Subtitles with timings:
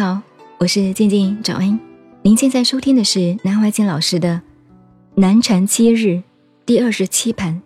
[0.00, 0.18] 好，
[0.56, 1.78] 我是静静早安。
[2.22, 4.40] 您现在收听的是南怀瑾老师的
[5.20, 6.06] 《南禅七日》
[6.64, 7.60] 第二十七盘，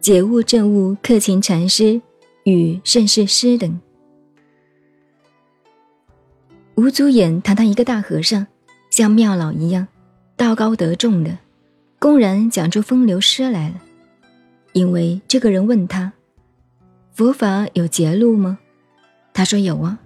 [0.00, 2.02] 解悟正悟克勤禅师
[2.42, 3.80] 与盛世师等。
[6.74, 8.48] 吴祖衍堂堂一个大和尚，
[8.90, 9.86] 像庙老一样，
[10.36, 11.38] 道高德重的，
[12.00, 13.76] 公然讲出风流诗来了。
[14.72, 16.14] 因为这个人问他
[17.14, 18.58] ：“佛法有捷路吗？”
[19.32, 20.00] 他说：“有啊。”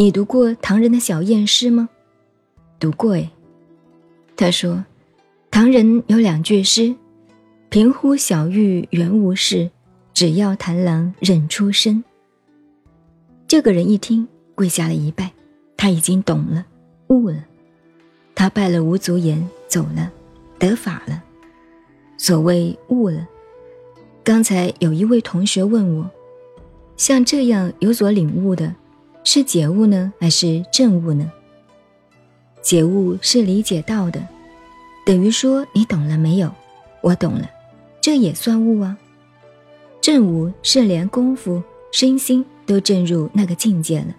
[0.00, 1.88] 你读过唐人的小燕诗吗？
[2.78, 3.32] 读过哎。
[4.36, 4.84] 他说，
[5.50, 6.94] 唐人有两句诗
[7.68, 9.68] ：“平乎小玉原无事，
[10.14, 12.04] 只要谭郎认出身。”
[13.48, 15.32] 这个人一听，跪下了一拜，
[15.76, 16.64] 他已经懂了，
[17.08, 17.44] 悟了。
[18.36, 20.12] 他拜了吴祖言，走了，
[20.60, 21.24] 得法了。
[22.16, 23.26] 所谓悟了。
[24.22, 26.08] 刚才有一位同学问我，
[26.96, 28.72] 像这样有所领悟的。
[29.30, 31.30] 是解悟呢，还是正悟呢？
[32.62, 34.26] 解悟是理解到的，
[35.04, 36.50] 等于说你懂了没有？
[37.02, 37.46] 我懂了，
[38.00, 38.96] 这也算悟啊。
[40.00, 41.62] 正悟是连功夫、
[41.92, 44.16] 身心都正入那个境界了，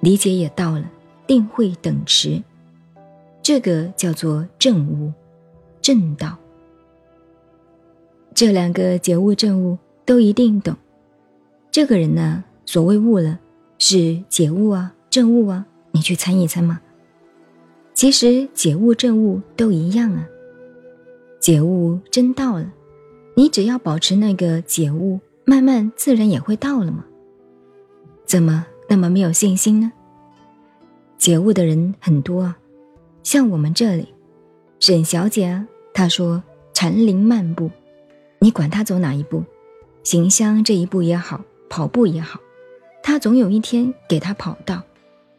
[0.00, 0.90] 理解也到了，
[1.26, 2.42] 定会等持，
[3.42, 5.12] 这个叫做正悟、
[5.82, 6.34] 正道。
[8.32, 10.74] 这两个解悟、正悟都一定懂。
[11.70, 13.38] 这个人呢，所谓悟了。
[13.86, 16.80] 是解悟啊，证悟啊，你去参一参嘛。
[17.92, 20.26] 其实解悟、证悟都一样啊。
[21.38, 22.72] 解悟真到了，
[23.36, 27.04] 你只要保持那个解悟，慢慢自然也会到了嘛。
[28.24, 29.92] 怎么那么没有信心呢？
[31.18, 32.56] 解悟的人很多啊，
[33.22, 34.08] 像我们这里，
[34.80, 37.70] 沈小姐啊，她说禅林漫步，
[38.38, 39.44] 你管她走哪一步，
[40.02, 42.40] 行香这一步也好，跑步也好。
[43.14, 44.82] 他总有一天给他跑到，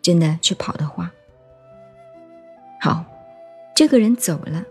[0.02, 1.12] 真的去跑的话，
[2.80, 3.04] 好，
[3.76, 4.64] 这个人走了，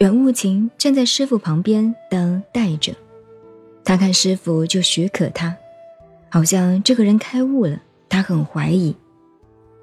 [0.00, 2.92] 阮悟勤站在师傅旁边当带着，
[3.84, 5.56] 他看师傅就许可他，
[6.28, 8.96] 好像这个人开悟了，他很怀疑，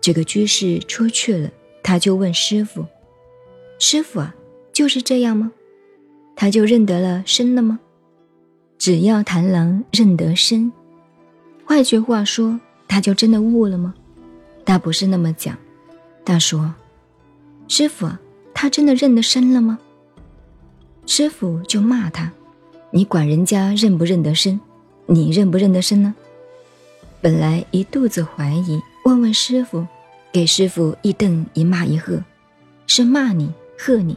[0.02, 1.50] 这个居士出去了，
[1.82, 2.86] 他就问师傅
[3.80, 4.36] ：“师傅啊，
[4.74, 5.54] 就是这样吗？
[6.36, 7.80] 他就认得了身了吗？
[8.78, 10.70] 只要谭郎认得身。”
[11.66, 13.94] 换句话说，他就真的悟了吗？
[14.64, 15.58] 他不是那么讲。
[16.24, 16.74] 他说
[17.68, 18.10] ：“师傅，
[18.54, 19.78] 他真的认得身了吗？”
[21.06, 22.32] 师傅就骂他
[22.92, 24.60] ：“你管人家认不认得身？
[25.08, 26.16] 你认不认得身呢？”
[27.22, 29.86] 本来一肚子怀疑，问问师傅，
[30.32, 32.24] 给师傅一瞪一骂一喝，
[32.88, 34.16] 是骂你喝你，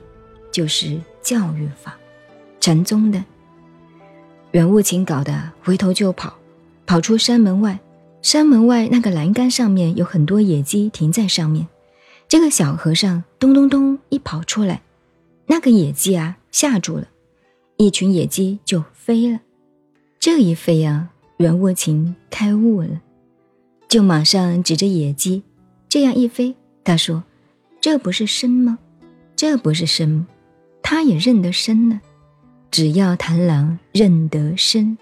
[0.52, 1.96] 就是教育法，
[2.60, 3.24] 禅宗的。
[4.52, 6.34] 袁悟勤搞得回头就跑。
[6.88, 7.78] 跑出山门外，
[8.22, 11.68] 山门外那个栏杆上面有很多野鸡停在上面。
[12.26, 14.80] 这个小和尚咚咚咚一跑出来，
[15.44, 17.06] 那个野鸡啊吓住了，
[17.76, 19.40] 一群野鸡就飞了。
[20.18, 23.02] 这一飞啊，袁卧琴开悟了，
[23.86, 25.42] 就马上指着野鸡，
[25.90, 27.22] 这样一飞，他说
[27.82, 28.78] ：“这不是身吗？
[29.36, 30.26] 这不是身，
[30.82, 32.00] 他也认得身呢。
[32.70, 34.96] 只要谭郎认得身。”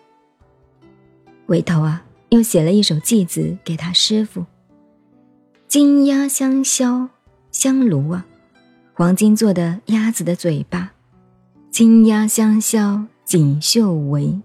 [1.47, 4.45] 回头啊，又写了一首偈子给他师傅
[5.69, 7.09] ：“金鸭香消
[7.53, 8.27] 香炉啊，
[8.93, 10.93] 黄金做的鸭子的嘴巴，
[11.71, 14.41] 金鸭香消锦绣围，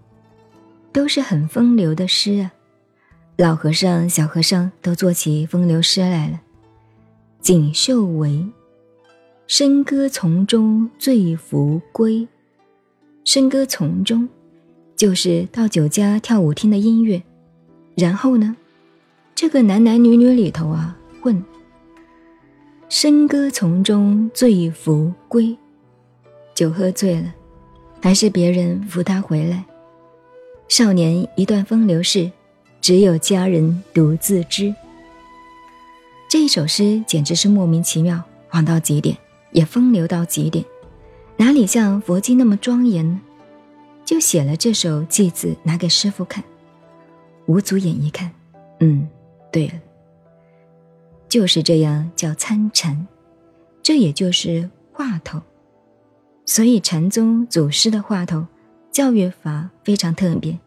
[0.92, 2.52] 都是很风流的诗啊。
[3.36, 6.40] 老和尚、小和尚都做起风流诗来了。
[7.40, 8.46] 锦绣围，
[9.48, 12.28] 笙歌丛中醉扶归，
[13.24, 14.28] 笙歌丛中。”
[15.02, 17.20] 就是到酒家跳舞厅的音乐，
[17.96, 18.54] 然后呢，
[19.34, 21.44] 这个男男女女里头啊，混。
[22.88, 25.58] 笙歌丛中醉扶归，
[26.54, 27.34] 酒喝醉了，
[28.00, 29.64] 还是别人扶他回来。
[30.68, 32.30] 少年一段风流事，
[32.80, 34.72] 只有家人独自知。
[36.30, 39.18] 这一首诗简直是莫名其妙，黄到极点，
[39.50, 40.64] 也风流到极点，
[41.38, 43.20] 哪里像佛经那么庄严呢？
[44.12, 46.44] 就写了这首偈子，拿给师傅看。
[47.46, 48.30] 吴祖眼一看，
[48.80, 49.08] 嗯，
[49.50, 49.72] 对了，
[51.30, 53.06] 就是这样叫参禅，
[53.82, 55.40] 这也就是话头。
[56.44, 58.46] 所以禅宗祖师的话头
[58.90, 60.58] 教育法非常特别，